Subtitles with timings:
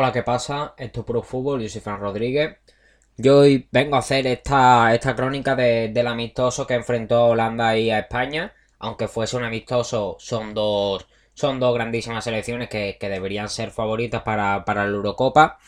[0.00, 0.74] Hola, ¿qué pasa?
[0.76, 2.58] Esto es Puro Fútbol, yo soy Fran Rodríguez.
[3.16, 7.90] Yo hoy vengo a hacer esta, esta crónica del amistoso que enfrentó a Holanda y
[7.90, 8.54] a España.
[8.78, 14.64] Aunque fuese un amistoso, son dos, son dos grandísimas selecciones que, deberían ser favoritas para,
[14.64, 15.58] la Eurocopa.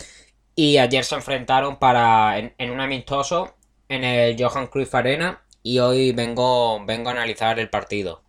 [0.54, 3.56] Y ayer se enfrentaron para, en, un amistoso
[3.88, 5.42] en el Johan Cruyff Arena.
[5.64, 8.22] Y hoy vengo, vengo a analizar el partido.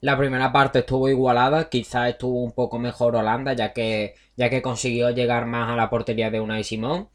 [0.00, 4.62] La primera parte estuvo igualada, quizás estuvo un poco mejor Holanda, ya que, ya que
[4.62, 7.08] consiguió llegar más a la portería de Unai Simón.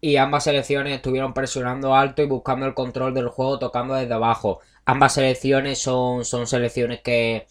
[0.00, 4.60] Y ambas selecciones estuvieron presionando alto y buscando el control del juego, tocando desde abajo.
[4.84, 7.46] Ambas selecciones son, son selecciones que,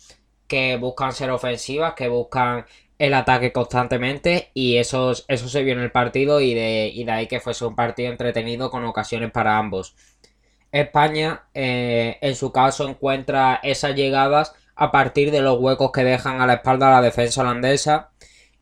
[0.47, 2.65] que buscan ser ofensivas, que buscan
[2.97, 7.11] el ataque constantemente y eso, eso se vio en el partido y de, y de
[7.11, 9.95] ahí que fuese un partido entretenido con ocasiones para ambos.
[10.71, 16.41] España eh, en su caso encuentra esas llegadas a partir de los huecos que dejan
[16.41, 18.11] a la espalda la defensa holandesa.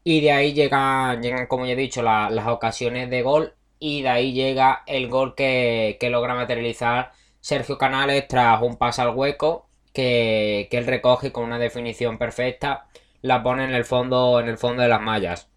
[0.04, 3.56] Y de ahí llegan, llegan como ya he dicho, las ocasiones de gol.
[3.80, 9.16] Y de ahí llega el gol que, logra materializar Sergio Canales tras un pase al
[9.16, 12.86] hueco que, él recoge con una definición perfecta.
[13.22, 15.50] La pone en el fondo, en el fondo de las mallas.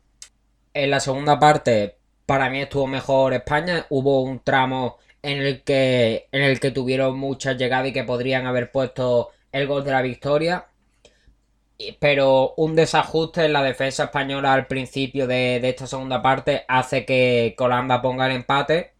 [0.74, 1.96] En la segunda parte,
[2.26, 3.86] para mí estuvo mejor España.
[3.90, 8.46] Hubo un tramo en el que, en el que tuvieron muchas llegadas y que podrían
[8.46, 10.66] haber puesto el gol de la victoria.
[11.98, 17.54] Pero un desajuste en la defensa española al principio de, esta segunda parte hace que
[17.58, 18.92] Holanda ponga el empate.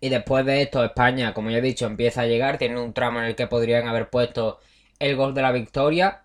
[0.00, 2.58] Y después de esto, España, como ya he dicho, empieza a llegar.
[2.58, 4.60] Tiene un tramo en el que podrían haber puesto
[4.98, 6.22] el gol de la victoria.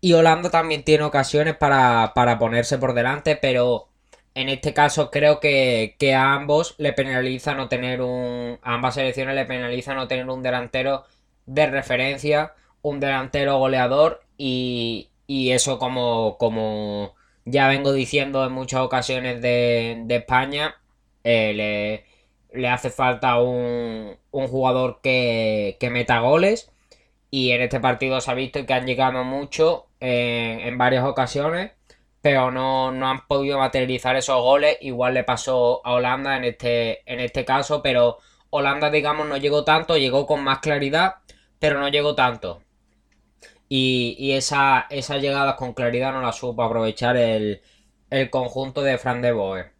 [0.00, 3.88] Y Holanda también tiene ocasiones para, ponerse por delante, pero
[4.34, 8.58] en este caso creo que, que, a ambos le penaliza no tener un.
[8.62, 11.04] A ambas selecciones le penaliza no tener un delantero
[11.46, 19.40] de referencia un delantero goleador y, eso como, como ya vengo diciendo en muchas ocasiones
[19.40, 20.76] de, España,
[21.24, 22.04] eh,
[22.52, 26.70] le, hace falta un, jugador que, meta goles
[27.30, 31.72] y en este partido se ha visto que han llegado mucho en varias ocasiones
[32.22, 34.78] pero no, no, han podido materializar esos goles.
[34.80, 38.18] Igual le pasó a Holanda en este, en este caso, pero
[38.50, 41.16] Holanda, digamos, no llegó tanto, llegó con más claridad,
[41.58, 42.62] pero no llegó tanto.
[43.74, 47.62] Y, esa, esa llegada con claridad no la supo aprovechar el,
[48.30, 49.72] conjunto de Fran de Boer.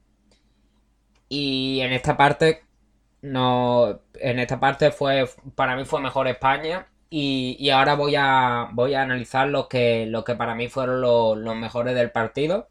[1.28, 2.64] Y en esta parte,
[3.20, 6.88] no, en esta parte fue, para mí fue mejor España.
[7.10, 11.56] Y, ahora voy a, voy a analizar los que, lo que para mí fueron los,
[11.56, 12.70] mejores del partido.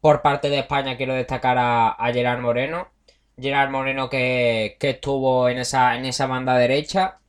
[0.00, 2.90] Por parte de España quiero destacar a, Gerard Moreno.
[3.38, 7.19] Gerard Moreno que, que, estuvo en esa, en esa banda derecha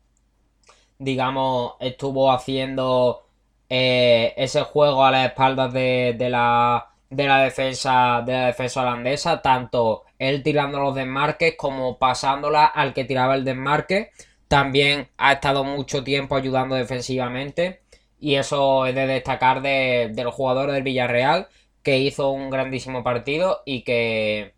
[1.02, 3.24] digamos, estuvo haciendo
[3.70, 9.42] eh, ese juego a las espaldas de, la, de, la defensa, de la defensa holandesa,
[9.42, 14.12] tanto él tirando los desmarques como pasándola al que tiraba el desmarque.
[14.48, 17.82] También ha estado mucho tiempo ayudando defensivamente
[18.20, 21.48] y eso es de destacar del jugador del Villarreal
[21.84, 24.54] que hizo un grandísimo partido y que,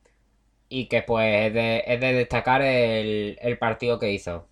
[0.70, 4.48] y que pues es de, destacar el, el partido que hizo.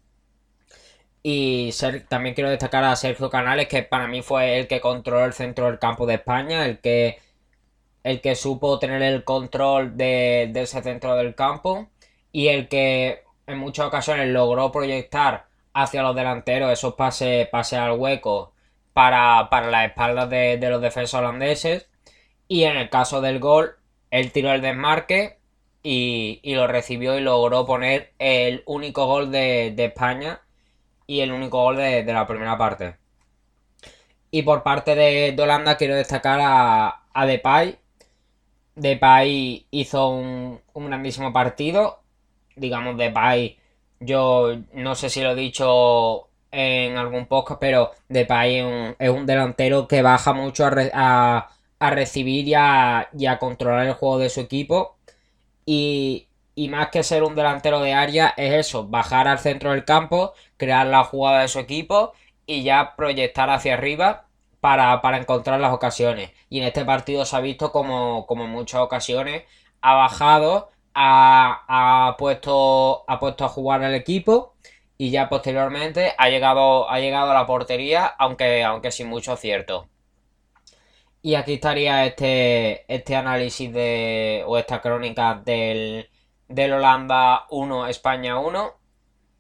[1.23, 1.71] Y
[2.07, 5.67] también quiero destacar a Sergio Canales, que para mí fue el que controló el centro
[5.67, 7.19] del campo de España, el que,
[8.03, 11.89] el que supo tener el control de, ese centro del campo
[12.31, 17.99] y el que en muchas ocasiones logró proyectar hacia los delanteros esos pases, pase al
[17.99, 18.53] hueco
[18.93, 21.87] para, para las espaldas de, los defensores holandeses.
[22.47, 23.77] Y en el caso del gol,
[24.11, 25.39] él tiró el desmarque
[25.83, 30.41] y, lo recibió y logró poner el único gol de, de España
[31.11, 32.95] y el único gol de, la primera parte.
[34.31, 37.77] Y por parte de, Holanda quiero destacar a, a Depay.
[38.75, 41.99] Depay hizo un, grandísimo partido.
[42.55, 43.57] Digamos, Depay,
[43.99, 49.25] yo no sé si lo he dicho en algún podcast, pero Depay es un, un
[49.25, 54.29] delantero que baja mucho a, a, recibir y a, y a controlar el juego de
[54.29, 54.95] su equipo.
[55.65, 59.85] Y, y más que ser un delantero de área es eso, bajar al centro del
[59.85, 62.13] campo, crear la jugada de su equipo
[62.45, 64.27] y ya proyectar hacia arriba
[64.61, 66.31] para, encontrar las ocasiones.
[66.49, 69.43] Y en este partido se ha visto como, como en muchas ocasiones
[69.81, 74.55] ha bajado, ha, puesto, ha puesto a jugar al equipo
[74.97, 79.87] y ya posteriormente ha llegado, ha llegado a la portería, aunque, aunque sin mucho acierto.
[81.23, 86.09] Y aquí estaría este, este análisis de, o esta crónica del,
[86.51, 88.73] del Holanda 1, España 1.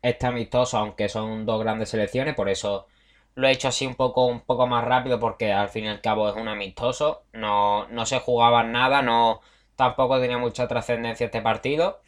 [0.01, 2.87] Este amistoso, aunque son dos grandes selecciones, por eso
[3.35, 6.01] lo he hecho así un poco, un poco más rápido, porque al fin y al
[6.01, 7.23] cabo es un amistoso.
[7.33, 9.41] No, no se jugaba nada, no.
[9.75, 12.01] tampoco tenía mucha trascendencia este partido.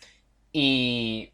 [0.52, 1.34] Y,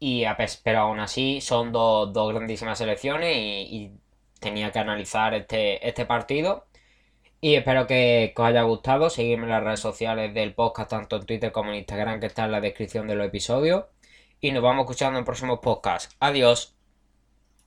[0.00, 0.24] y
[0.62, 3.92] pero aún así son dos, grandísimas selecciones y,
[4.40, 6.67] tenía que analizar este, este partido.
[7.40, 9.10] Y espero que, os haya gustado.
[9.10, 12.44] Seguidme en las redes sociales del podcast, tanto en Twitter como en Instagram, que está
[12.44, 13.84] en la descripción de los episodios.
[14.40, 16.16] Y nos vamos escuchando en próximos podcasts.
[16.20, 16.77] Adiós.